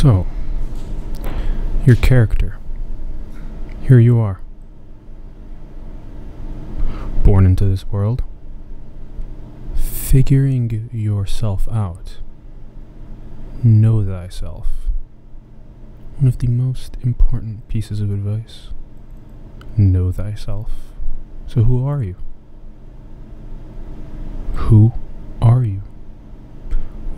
So, 0.00 0.28
your 1.84 1.96
character. 1.96 2.56
Here 3.82 3.98
you 3.98 4.20
are. 4.20 4.40
Born 7.24 7.44
into 7.44 7.64
this 7.64 7.84
world. 7.84 8.22
Figuring 9.74 10.88
yourself 10.92 11.68
out. 11.68 12.18
Know 13.64 14.04
thyself. 14.04 14.68
One 16.18 16.28
of 16.28 16.38
the 16.38 16.46
most 16.46 16.96
important 17.02 17.66
pieces 17.66 18.00
of 18.00 18.12
advice. 18.12 18.68
Know 19.76 20.12
thyself. 20.12 20.70
So, 21.48 21.64
who 21.64 21.84
are 21.84 22.04
you? 22.04 22.14
Who 24.54 24.92
are 25.42 25.64
you? 25.64 25.82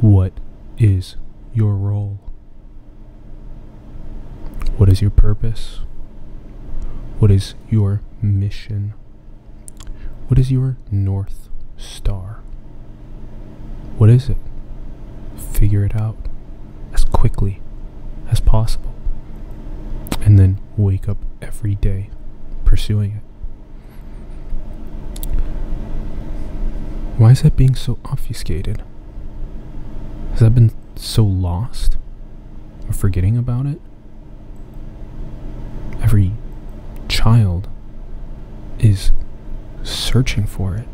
What 0.00 0.34
is 0.78 1.16
your 1.52 1.74
role? 1.74 2.20
What 4.78 4.88
is 4.88 5.02
your 5.02 5.10
purpose? 5.10 5.80
What 7.18 7.30
is 7.32 7.56
your 7.68 8.00
mission? 8.22 8.94
What 10.28 10.38
is 10.38 10.52
your 10.52 10.76
North 10.90 11.48
Star? 11.76 12.42
What 13.96 14.08
is 14.08 14.28
it? 14.28 14.36
Figure 15.36 15.84
it 15.84 15.96
out 15.96 16.16
as 16.92 17.04
quickly 17.04 17.60
as 18.30 18.38
possible. 18.38 18.94
And 20.20 20.38
then 20.38 20.60
wake 20.76 21.08
up 21.08 21.18
every 21.42 21.74
day 21.74 22.10
pursuing 22.64 23.20
it. 23.20 23.22
Why 27.16 27.32
is 27.32 27.42
that 27.42 27.56
being 27.56 27.74
so 27.74 27.98
obfuscated? 28.04 28.84
Has 30.30 30.38
that 30.38 30.54
been 30.54 30.70
so 30.94 31.24
lost? 31.24 31.96
Or 32.86 32.92
forgetting 32.92 33.36
about 33.36 33.66
it? 33.66 33.80
Every 36.00 36.32
child 37.28 37.68
is 38.78 39.12
searching 39.82 40.46
for 40.46 40.74
it, 40.74 40.88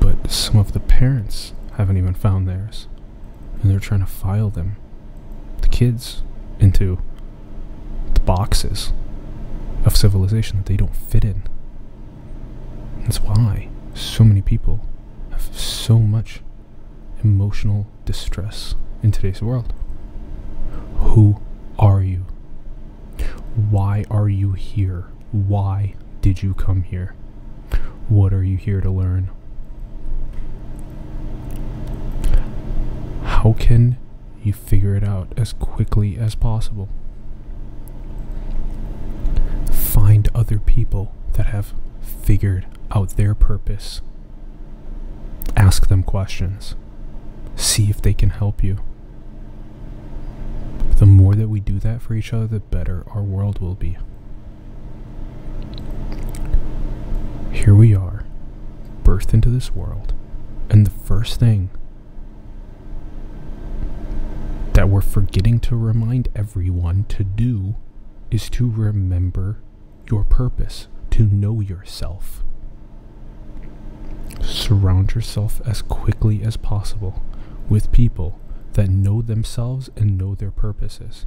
but 0.00 0.30
some 0.30 0.56
of 0.56 0.72
the 0.72 0.80
parents 0.80 1.52
haven't 1.76 1.98
even 1.98 2.14
found 2.14 2.48
theirs, 2.48 2.88
and 3.60 3.70
they're 3.70 3.78
trying 3.78 4.00
to 4.00 4.06
file 4.06 4.48
them, 4.48 4.76
the 5.60 5.68
kids, 5.68 6.22
into 6.58 6.98
the 8.14 8.20
boxes 8.20 8.94
of 9.84 9.94
civilization 9.94 10.56
that 10.56 10.64
they 10.64 10.78
don't 10.78 10.96
fit 10.96 11.26
in. 11.26 11.42
That's 13.00 13.20
why 13.20 13.68
so 13.92 14.24
many 14.24 14.40
people 14.40 14.80
have 15.30 15.54
so 15.54 15.98
much 15.98 16.40
emotional 17.22 17.86
distress 18.06 18.76
in 19.02 19.12
today's 19.12 19.42
world. 19.42 19.74
Who 21.00 21.42
are 21.78 22.02
you? 22.02 22.24
Why 23.70 24.06
are 24.10 24.30
you 24.30 24.52
here? 24.52 25.08
Why 25.30 25.94
did 26.22 26.42
you 26.42 26.54
come 26.54 26.82
here? 26.82 27.14
What 28.08 28.32
are 28.32 28.42
you 28.42 28.56
here 28.56 28.80
to 28.80 28.90
learn? 28.90 29.30
How 33.22 33.52
can 33.52 33.98
you 34.42 34.54
figure 34.54 34.96
it 34.96 35.04
out 35.04 35.32
as 35.36 35.52
quickly 35.52 36.16
as 36.16 36.34
possible? 36.34 36.88
Find 39.70 40.28
other 40.34 40.58
people 40.58 41.14
that 41.34 41.46
have 41.46 41.74
figured 42.00 42.66
out 42.90 43.10
their 43.10 43.34
purpose. 43.34 44.00
Ask 45.56 45.88
them 45.88 46.02
questions. 46.02 46.74
See 47.54 47.90
if 47.90 48.00
they 48.00 48.14
can 48.14 48.30
help 48.30 48.64
you. 48.64 48.78
The 50.96 51.06
more 51.06 51.34
that 51.34 51.48
we 51.48 51.60
do 51.60 51.78
that 51.80 52.00
for 52.00 52.14
each 52.14 52.32
other, 52.32 52.46
the 52.46 52.60
better 52.60 53.04
our 53.10 53.22
world 53.22 53.60
will 53.60 53.74
be. 53.74 53.98
Here 57.68 57.74
we 57.74 57.94
are, 57.94 58.24
birthed 59.02 59.34
into 59.34 59.50
this 59.50 59.74
world, 59.74 60.14
and 60.70 60.86
the 60.86 60.90
first 60.90 61.38
thing 61.38 61.68
that 64.72 64.88
we're 64.88 65.02
forgetting 65.02 65.60
to 65.60 65.76
remind 65.76 66.30
everyone 66.34 67.04
to 67.10 67.24
do 67.24 67.76
is 68.30 68.48
to 68.48 68.70
remember 68.70 69.58
your 70.10 70.24
purpose, 70.24 70.88
to 71.10 71.24
know 71.24 71.60
yourself. 71.60 72.42
Surround 74.40 75.14
yourself 75.14 75.60
as 75.66 75.82
quickly 75.82 76.42
as 76.42 76.56
possible 76.56 77.22
with 77.68 77.92
people 77.92 78.40
that 78.72 78.88
know 78.88 79.20
themselves 79.20 79.90
and 79.94 80.16
know 80.16 80.34
their 80.34 80.50
purposes 80.50 81.26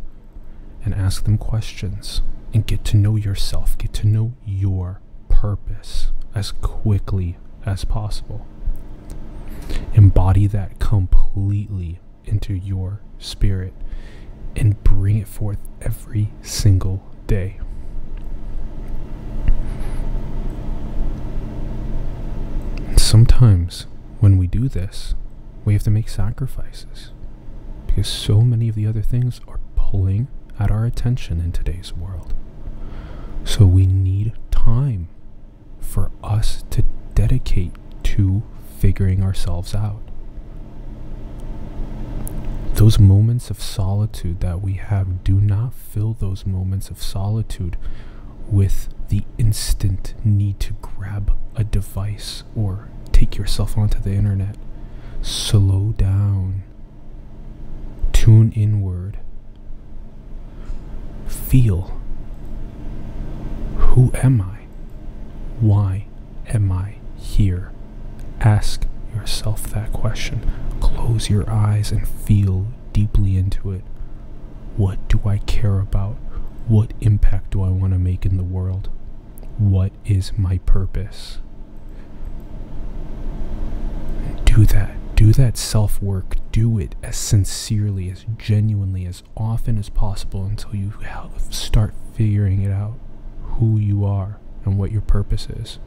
and 0.84 0.96
ask 0.96 1.24
them 1.24 1.38
questions 1.38 2.24
and 2.52 2.66
get 2.66 2.84
to 2.86 2.98
know 2.98 3.16
yourself, 3.16 3.78
get 3.78 3.94
to 3.94 4.08
know 4.08 4.34
your 4.44 5.02
purpose 5.30 6.12
as 6.34 6.52
quickly 6.52 7.38
as 7.66 7.86
possible. 7.86 8.46
Embody 9.94 10.48
that 10.48 10.80
completely 10.80 12.00
into 12.26 12.54
your 12.54 13.02
spirit 13.20 13.74
and 14.56 14.82
bring 14.84 15.18
it 15.18 15.28
forth 15.28 15.60
every 15.82 16.32
single 16.42 17.04
day. 17.28 17.60
sometimes 23.12 23.88
when 24.22 24.38
we 24.38 24.48
do 24.48 24.70
this, 24.70 25.16
we 25.66 25.74
have 25.74 25.84
to 25.84 25.92
make 25.92 26.08
sacrifices 26.08 27.12
because 27.86 28.08
so 28.08 28.40
many 28.40 28.70
of 28.70 28.76
the 28.76 28.88
other 28.88 29.02
things 29.02 29.42
are 29.50 29.60
pulling 29.76 30.30
at 30.58 30.72
our 30.72 30.86
attention 30.86 31.42
in 31.42 31.52
today's 31.52 31.92
world. 31.92 32.34
So 33.44 33.66
we 33.66 33.86
need 33.86 34.32
time 34.50 35.10
us 36.42 36.64
to 36.72 36.84
dedicate 37.14 37.72
to 38.02 38.42
figuring 38.80 39.22
ourselves 39.22 39.76
out. 39.76 40.02
Those 42.74 42.98
moments 42.98 43.52
of 43.52 43.62
solitude 43.62 44.40
that 44.40 44.60
we 44.60 44.74
have, 44.74 45.24
do 45.24 45.40
not 45.40 45.76
fill 45.76 46.14
those 46.14 46.48
moments 46.48 46.90
of 46.90 47.00
solitude 47.00 47.78
with 48.50 48.90
the 49.10 49.22
instant 49.38 50.16
need 50.26 50.60
to 50.62 50.74
grab 50.82 51.38
a 51.56 51.64
device 51.64 52.44
or 52.56 52.90
take 53.12 53.38
yourself 53.38 53.78
onto 53.78 54.00
the 54.00 54.14
internet. 54.14 54.56
Slow 55.22 55.94
down 55.96 56.64
Tune 58.14 58.52
inward. 58.54 59.18
Feel. 61.28 62.00
Who 63.78 64.12
am 64.16 64.42
I? 64.42 64.66
Why 65.60 66.08
am 66.48 66.72
I 66.72 66.96
here? 67.18 67.72
Ask 68.40 68.86
yourself 69.16 69.64
that 69.72 69.94
question. 69.94 70.50
Close 70.80 71.30
your 71.30 71.50
eyes 71.50 71.92
and 71.92 72.08
feel 72.08 72.68
deeply 72.94 73.38
into 73.38 73.72
it. 73.72 73.84
What 74.78 75.08
do 75.08 75.20
I 75.26 75.40
care 75.40 75.80
about? 75.80 76.16
What 76.68 76.94
impact 77.02 77.52
do 77.52 77.64
I 77.64 77.70
want 77.70 77.94
to 77.94 78.00
make 78.00 78.26
in 78.26 78.38
the 78.38 78.44
world? 78.44 78.90
What 79.58 79.92
is 80.06 80.32
my 80.38 80.60
purpose? 80.60 81.40
Do 84.46 84.66
that 84.66 84.96
do 85.22 85.32
that 85.34 85.56
self 85.56 86.02
work, 86.02 86.38
do 86.52 86.80
it 86.80 86.96
as 87.04 87.16
sincerely, 87.16 88.10
as 88.10 88.26
genuinely, 88.40 89.06
as 89.06 89.22
often 89.38 89.78
as 89.78 89.88
possible 89.88 90.46
until 90.46 90.76
you 90.76 90.94
start 91.52 91.94
figuring 92.16 92.64
it 92.64 92.72
out 92.72 92.98
who 93.44 93.78
you 93.78 94.04
are 94.04 94.40
and 94.66 94.80
what 94.80 94.92
your 94.92 95.02
purpose 95.02 95.48
is. 95.48 95.78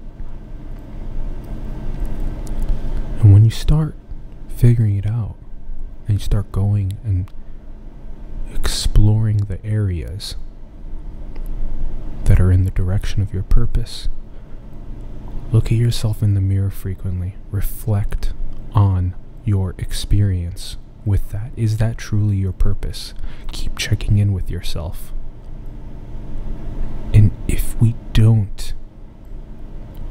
And 3.25 3.33
when 3.33 3.47
you 3.47 3.51
start 3.51 3.95
figuring 4.55 4.99
it 4.99 5.07
out 5.07 5.37
and 6.07 6.19
you 6.19 6.23
start 6.23 6.53
going 6.53 6.99
and 7.03 7.33
exploring 8.55 9.39
the 9.39 9.65
areas 9.65 10.37
that 12.25 12.39
are 12.39 12.53
in 12.53 12.65
the 12.67 12.71
direction 12.71 13.23
of 13.23 13.33
your 13.33 13.43
purpose, 13.43 14.11
look 15.53 15.73
at 15.73 15.79
yourself 15.79 16.23
in 16.23 16.35
the 16.35 16.43
mirror 16.43 16.69
frequently, 16.69 17.37
reflect 17.51 18.35
on 18.75 19.15
your 19.47 19.75
experience 19.79 20.77
with 21.07 21.31
that? 21.31 21.51
Is 21.57 21.79
that 21.79 21.97
truly 21.97 22.37
your 22.37 22.53
purpose? 22.53 23.15
Keep 23.51 23.79
checking 23.79 24.19
in 24.19 24.35
with 24.35 24.51
yourself. 24.51 25.15
And 27.15 27.31
if 27.49 27.81
we 27.81 27.95
don't 28.13 28.75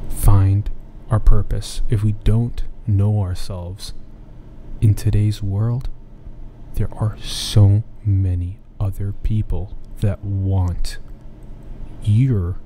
find 0.10 0.72
our 1.12 1.20
purpose, 1.20 1.84
if 1.92 2.04
we 2.04 2.14
don't 2.14 2.64
know 2.88 3.22
ourselves. 3.22 3.94
In 4.82 4.96
today's 4.96 5.42
world, 5.42 5.90
there 6.74 6.94
are 6.94 7.18
so 7.20 7.84
many 8.06 8.60
other 8.80 9.14
people 9.24 9.78
that 10.02 10.24
want 10.24 10.98
your 12.04 12.58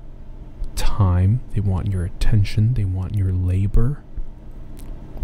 time, 0.76 1.42
they 1.54 1.60
want 1.60 1.92
your 1.92 2.04
attention, 2.06 2.74
they 2.74 2.86
want 2.86 3.16
your 3.16 3.32
labor, 3.32 4.04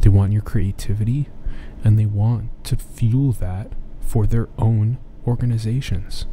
they 0.01 0.09
want 0.09 0.33
your 0.33 0.41
creativity. 0.41 1.29
And 1.85 1.99
they 1.99 2.05
want 2.05 2.63
to 2.65 2.77
fuel 2.77 3.33
that 3.33 3.73
for 3.99 4.25
their 4.25 4.47
own 4.57 4.99
organizations. 5.27 6.25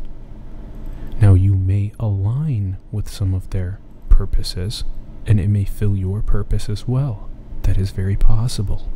Now, 1.20 1.34
you 1.34 1.54
may 1.54 1.92
align 1.98 2.78
with 2.92 3.08
some 3.08 3.34
of 3.34 3.50
their 3.50 3.80
purposes, 4.08 4.84
and 5.26 5.40
it 5.40 5.48
may 5.48 5.64
fill 5.64 5.96
your 5.96 6.22
purpose 6.22 6.68
as 6.68 6.86
well. 6.86 7.29
That 7.62 7.78
is 7.78 7.90
very 7.90 8.16
possible. 8.16 8.88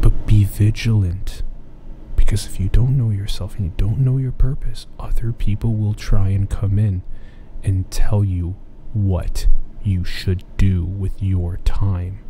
But 0.00 0.26
be 0.26 0.44
vigilant. 0.44 1.42
Because 2.16 2.46
if 2.46 2.60
you 2.60 2.68
don't 2.68 2.96
know 2.96 3.10
yourself 3.10 3.56
and 3.56 3.64
you 3.64 3.72
don't 3.76 3.98
know 3.98 4.16
your 4.16 4.32
purpose, 4.32 4.86
other 4.98 5.32
people 5.32 5.74
will 5.74 5.94
try 5.94 6.28
and 6.28 6.48
come 6.48 6.78
in 6.78 7.02
and 7.62 7.90
tell 7.90 8.24
you 8.24 8.56
what 8.92 9.46
you 9.82 10.04
should 10.04 10.44
do 10.56 10.84
with 10.84 11.22
your 11.22 11.58
time. 11.64 12.20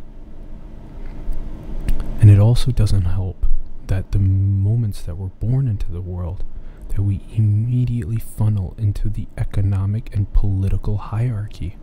And 2.19 2.29
it 2.29 2.39
also 2.39 2.71
doesn't 2.71 3.05
help 3.05 3.45
that 3.87 4.11
the 4.11 4.19
moments 4.19 5.01
that 5.01 5.17
we're 5.17 5.27
born 5.27 5.67
into 5.67 5.91
the 5.91 6.01
world 6.01 6.43
that 6.89 7.01
we 7.01 7.21
immediately 7.33 8.17
funnel 8.17 8.75
into 8.77 9.09
the 9.09 9.27
economic 9.37 10.13
and 10.13 10.31
political 10.33 10.97
hierarchy. 10.97 11.77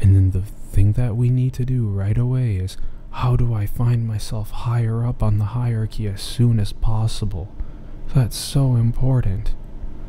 And 0.00 0.14
then 0.14 0.30
the 0.30 0.42
thing 0.42 0.92
that 0.92 1.16
we 1.16 1.28
need 1.30 1.52
to 1.54 1.64
do 1.64 1.86
right 1.88 2.16
away 2.16 2.56
is 2.56 2.76
how 3.10 3.36
do 3.36 3.52
I 3.52 3.66
find 3.66 4.06
myself 4.06 4.50
higher 4.50 5.04
up 5.04 5.22
on 5.22 5.38
the 5.38 5.46
hierarchy 5.46 6.06
as 6.06 6.22
soon 6.22 6.60
as 6.60 6.72
possible? 6.72 7.52
That's 8.14 8.36
so 8.36 8.76
important 8.76 9.54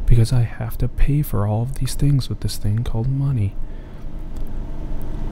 because 0.06 0.33
I 0.33 0.41
have 0.41 0.77
to 0.80 0.88
pay 0.88 1.21
for 1.21 1.47
all 1.47 1.63
of 1.63 1.75
these 1.75 1.95
things 1.95 2.30
with 2.30 2.41
this 2.41 2.57
thing 2.57 2.83
called 2.83 3.07
money. 3.07 3.56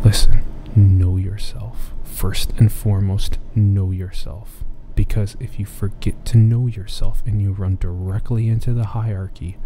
Listen, 0.03 0.43
know 0.75 1.17
yourself. 1.17 1.93
First 2.03 2.51
and 2.57 2.71
foremost, 2.71 3.37
know 3.55 3.91
yourself. 3.91 4.63
Because 4.95 5.35
if 5.39 5.59
you 5.59 5.65
forget 5.65 6.25
to 6.25 6.37
know 6.37 6.67
yourself 6.67 7.21
and 7.25 7.41
you 7.41 7.51
run 7.51 7.77
directly 7.79 8.47
into 8.49 8.73
the 8.73 8.85
hierarchy, 8.85 9.57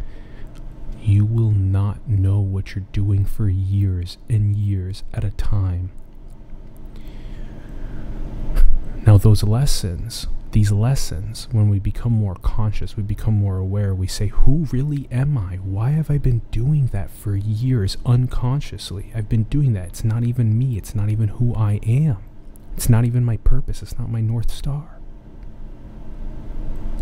you 1.01 1.25
will 1.25 1.51
not 1.91 2.07
know 2.07 2.39
what 2.39 2.73
you're 2.73 2.85
doing 2.93 3.25
for 3.25 3.49
years 3.49 4.17
and 4.29 4.55
years 4.55 5.03
at 5.13 5.23
a 5.23 5.31
time. 5.31 5.91
Now, 9.05 9.17
those 9.17 9.43
lessons, 9.43 10.27
these 10.51 10.71
lessons, 10.71 11.47
when 11.51 11.69
we 11.69 11.79
become 11.79 12.13
more 12.13 12.35
conscious, 12.35 12.95
we 12.95 13.03
become 13.03 13.33
more 13.33 13.57
aware, 13.57 13.93
we 13.93 14.07
say, 14.07 14.27
Who 14.27 14.67
really 14.71 15.07
am 15.11 15.37
I? 15.37 15.55
Why 15.57 15.89
have 15.89 16.09
I 16.09 16.17
been 16.17 16.41
doing 16.51 16.87
that 16.87 17.09
for 17.09 17.35
years 17.35 17.97
unconsciously? 18.05 19.11
I've 19.13 19.27
been 19.27 19.43
doing 19.43 19.73
that. 19.73 19.87
It's 19.89 20.03
not 20.03 20.23
even 20.23 20.57
me. 20.57 20.77
It's 20.77 20.95
not 20.95 21.09
even 21.09 21.29
who 21.29 21.53
I 21.55 21.79
am. 21.83 22.17
It's 22.77 22.89
not 22.89 23.03
even 23.05 23.25
my 23.25 23.37
purpose. 23.37 23.81
It's 23.81 23.97
not 23.99 24.09
my 24.09 24.21
North 24.21 24.51
Star. 24.51 25.00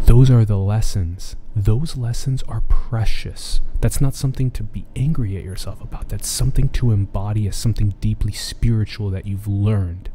Those 0.09 0.31
are 0.31 0.43
the 0.43 0.57
lessons. 0.57 1.35
Those 1.55 1.95
lessons 1.95 2.41
are 2.47 2.61
precious. 2.61 3.61
That's 3.79 4.01
not 4.01 4.15
something 4.15 4.49
to 4.49 4.63
be 4.63 4.87
angry 4.95 5.37
at 5.37 5.43
yourself 5.43 5.83
about. 5.83 6.09
That's 6.09 6.27
something 6.27 6.67
to 6.69 6.89
embody 6.89 7.47
as 7.47 7.55
something 7.55 7.93
deeply 8.01 8.31
spiritual 8.33 9.11
that 9.11 9.27
you've 9.27 9.47
learned. 9.47 10.09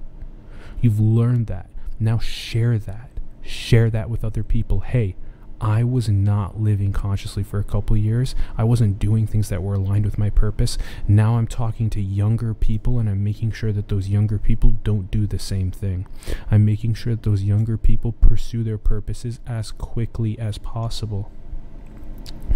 You've 0.81 0.99
learned 0.99 1.46
that. 1.46 1.70
Now 2.00 2.19
share 2.19 2.76
that. 2.76 3.08
Share 3.41 3.88
that 3.91 4.11
with 4.11 4.25
other 4.25 4.43
people. 4.43 4.81
Hey, 4.81 5.14
I 5.61 5.85
was 5.85 6.09
not 6.09 6.61
living 6.61 6.93
consciously 6.93 7.43
for 7.43 7.59
a 7.59 7.65
couple 7.65 7.97
years. 7.97 8.35
I 8.59 8.65
wasn't 8.65 8.99
doing 8.99 9.27
things 9.27 9.49
that 9.49 9.62
were 9.62 9.75
aligned 9.75 10.05
with 10.05 10.19
my 10.19 10.31
purpose. 10.31 10.77
Now 11.09 11.37
I'm 11.37 11.47
talking 11.47 11.89
to 11.91 12.01
younger 12.01 12.55
people 12.55 12.99
and 12.99 13.09
I'm 13.09 13.25
making 13.25 13.53
sure 13.53 13.73
that 13.73 13.89
those 13.89 14.09
younger 14.09 14.39
people 14.39 14.77
don't 14.83 15.11
do 15.11 15.27
the 15.27 15.39
same 15.39 15.71
thing. 15.71 16.06
I'm 16.51 16.65
making 16.65 16.95
sure 16.95 17.15
that 17.15 17.23
those 17.23 17.43
younger 17.45 17.77
people 17.77 18.12
pursue 18.12 18.62
their 18.65 18.79
purposes 18.79 19.41
as 19.47 19.71
quickly 19.71 20.39
as 20.39 20.59
possible. 20.59 21.31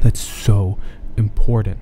That's 0.02 0.20
so 0.20 0.78
important. 1.16 1.78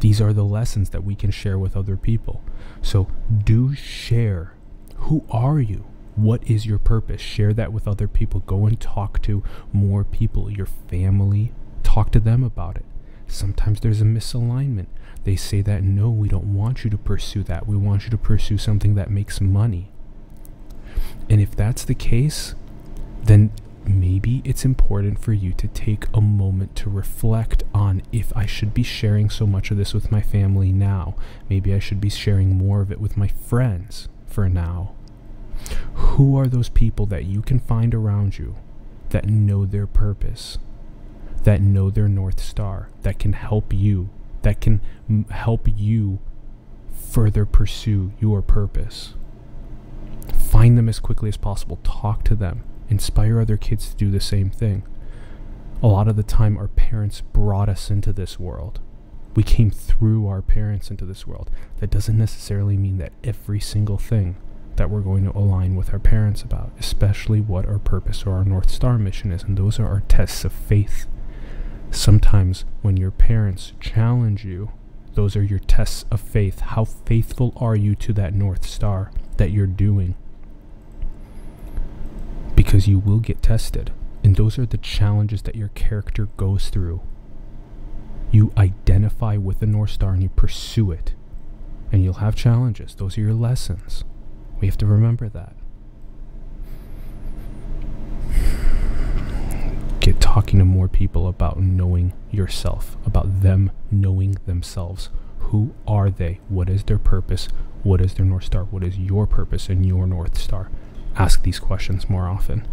These 0.00 0.20
are 0.20 0.32
the 0.32 0.44
lessons 0.44 0.90
that 0.90 1.04
we 1.04 1.14
can 1.14 1.30
share 1.30 1.58
with 1.58 1.76
other 1.76 1.96
people. 1.96 2.42
So 2.82 3.08
do 3.44 3.74
share. 3.74 4.54
Who 4.96 5.24
are 5.30 5.60
you? 5.60 5.84
What 6.18 6.42
is 6.50 6.66
your 6.66 6.80
purpose? 6.80 7.20
Share 7.20 7.52
that 7.52 7.72
with 7.72 7.86
other 7.86 8.08
people. 8.08 8.40
Go 8.40 8.66
and 8.66 8.80
talk 8.80 9.22
to 9.22 9.44
more 9.72 10.02
people, 10.02 10.50
your 10.50 10.66
family. 10.66 11.52
Talk 11.84 12.10
to 12.10 12.18
them 12.18 12.42
about 12.42 12.76
it. 12.76 12.84
Sometimes 13.28 13.78
there's 13.78 14.00
a 14.00 14.04
misalignment. 14.04 14.88
They 15.22 15.36
say 15.36 15.62
that 15.62 15.84
no, 15.84 16.10
we 16.10 16.28
don't 16.28 16.52
want 16.54 16.82
you 16.82 16.90
to 16.90 16.98
pursue 16.98 17.44
that. 17.44 17.68
We 17.68 17.76
want 17.76 18.02
you 18.02 18.10
to 18.10 18.18
pursue 18.18 18.58
something 18.58 18.96
that 18.96 19.12
makes 19.12 19.40
money. 19.40 19.92
And 21.30 21.40
if 21.40 21.54
that's 21.54 21.84
the 21.84 21.94
case, 21.94 22.56
then 23.22 23.52
maybe 23.86 24.42
it's 24.44 24.64
important 24.64 25.20
for 25.20 25.32
you 25.32 25.52
to 25.52 25.68
take 25.68 26.06
a 26.12 26.20
moment 26.20 26.74
to 26.76 26.90
reflect 26.90 27.62
on 27.72 28.02
if 28.10 28.36
I 28.36 28.44
should 28.44 28.74
be 28.74 28.82
sharing 28.82 29.30
so 29.30 29.46
much 29.46 29.70
of 29.70 29.76
this 29.76 29.94
with 29.94 30.10
my 30.10 30.20
family 30.20 30.72
now. 30.72 31.14
Maybe 31.48 31.72
I 31.72 31.78
should 31.78 32.00
be 32.00 32.10
sharing 32.10 32.58
more 32.58 32.80
of 32.80 32.90
it 32.90 33.00
with 33.00 33.16
my 33.16 33.28
friends 33.28 34.08
for 34.26 34.48
now. 34.48 34.94
Who 35.94 36.36
are 36.36 36.46
those 36.46 36.68
people 36.68 37.06
that 37.06 37.24
you 37.24 37.42
can 37.42 37.58
find 37.58 37.94
around 37.94 38.38
you 38.38 38.56
that 39.10 39.28
know 39.28 39.64
their 39.64 39.86
purpose, 39.86 40.58
that 41.44 41.60
know 41.60 41.90
their 41.90 42.08
North 42.08 42.40
Star, 42.40 42.88
that 43.02 43.18
can 43.18 43.32
help 43.32 43.72
you, 43.72 44.10
that 44.42 44.60
can 44.60 44.80
help 45.30 45.68
you 45.76 46.18
further 46.92 47.46
pursue 47.46 48.12
your 48.20 48.42
purpose? 48.42 49.14
Find 50.34 50.76
them 50.76 50.88
as 50.88 51.00
quickly 51.00 51.28
as 51.28 51.36
possible, 51.36 51.78
talk 51.82 52.24
to 52.24 52.34
them, 52.34 52.64
inspire 52.88 53.40
other 53.40 53.56
kids 53.56 53.90
to 53.90 53.96
do 53.96 54.10
the 54.10 54.20
same 54.20 54.50
thing. 54.50 54.82
A 55.82 55.86
lot 55.86 56.08
of 56.08 56.16
the 56.16 56.22
time, 56.22 56.58
our 56.58 56.68
parents 56.68 57.20
brought 57.20 57.68
us 57.68 57.90
into 57.90 58.12
this 58.12 58.38
world. 58.38 58.80
We 59.36 59.44
came 59.44 59.70
through 59.70 60.26
our 60.26 60.42
parents 60.42 60.90
into 60.90 61.04
this 61.04 61.26
world. 61.26 61.50
That 61.78 61.90
doesn't 61.90 62.18
necessarily 62.18 62.76
mean 62.76 62.98
that 62.98 63.12
every 63.22 63.60
single 63.60 63.98
thing 63.98 64.36
that 64.78 64.90
we're 64.90 65.00
going 65.00 65.24
to 65.24 65.36
align 65.36 65.76
with 65.76 65.92
our 65.92 65.98
parents 65.98 66.42
about, 66.42 66.70
especially 66.78 67.40
what 67.40 67.66
our 67.66 67.78
purpose 67.78 68.24
or 68.24 68.32
our 68.32 68.44
North 68.44 68.70
Star 68.70 68.96
mission 68.96 69.30
is. 69.32 69.42
And 69.42 69.58
those 69.58 69.78
are 69.78 69.86
our 69.86 70.02
tests 70.08 70.44
of 70.44 70.52
faith. 70.52 71.06
Sometimes 71.90 72.64
when 72.80 72.96
your 72.96 73.10
parents 73.10 73.72
challenge 73.80 74.44
you, 74.44 74.70
those 75.14 75.34
are 75.36 75.42
your 75.42 75.58
tests 75.58 76.04
of 76.10 76.20
faith. 76.20 76.60
How 76.60 76.84
faithful 76.84 77.52
are 77.56 77.74
you 77.74 77.94
to 77.96 78.12
that 78.14 78.34
North 78.34 78.66
Star 78.66 79.10
that 79.36 79.50
you're 79.50 79.66
doing? 79.66 80.14
Because 82.54 82.86
you 82.86 82.98
will 82.98 83.20
get 83.20 83.42
tested. 83.42 83.92
And 84.22 84.36
those 84.36 84.58
are 84.58 84.66
the 84.66 84.78
challenges 84.78 85.42
that 85.42 85.56
your 85.56 85.68
character 85.68 86.26
goes 86.36 86.70
through. 86.70 87.00
You 88.30 88.52
identify 88.56 89.36
with 89.36 89.60
the 89.60 89.66
North 89.66 89.90
Star 89.90 90.12
and 90.12 90.22
you 90.22 90.28
pursue 90.28 90.92
it. 90.92 91.14
And 91.90 92.04
you'll 92.04 92.14
have 92.14 92.36
challenges. 92.36 92.94
Those 92.94 93.16
are 93.16 93.22
your 93.22 93.34
lessons. 93.34 94.04
We 94.60 94.66
have 94.66 94.78
to 94.78 94.86
remember 94.86 95.28
that. 95.28 95.54
Get 100.00 100.20
talking 100.20 100.58
to 100.58 100.64
more 100.64 100.88
people 100.88 101.28
about 101.28 101.60
knowing 101.60 102.12
yourself, 102.30 102.96
about 103.06 103.42
them 103.42 103.70
knowing 103.90 104.36
themselves. 104.46 105.10
Who 105.40 105.74
are 105.86 106.10
they? 106.10 106.40
What 106.48 106.68
is 106.68 106.84
their 106.84 106.98
purpose? 106.98 107.48
What 107.82 108.00
is 108.00 108.14
their 108.14 108.26
North 108.26 108.44
Star? 108.44 108.64
What 108.64 108.82
is 108.82 108.98
your 108.98 109.26
purpose 109.26 109.68
and 109.68 109.86
your 109.86 110.06
North 110.06 110.36
Star? 110.36 110.70
Ask 111.16 111.42
these 111.42 111.58
questions 111.58 112.10
more 112.10 112.28
often. 112.28 112.66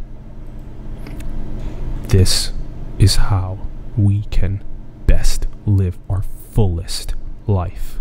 This 2.08 2.52
is 2.98 3.16
how 3.16 3.60
we 3.98 4.24
can 4.24 4.64
best 5.06 5.48
live 5.66 6.00
our 6.10 6.24
fullest 6.24 7.16
life. 7.48 8.00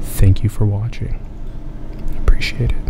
Thank 0.00 0.42
you 0.42 0.48
for 0.48 0.64
watching 0.64 1.23
appreciate 2.34 2.72
it. 2.72 2.83